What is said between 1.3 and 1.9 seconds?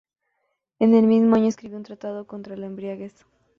año escribió un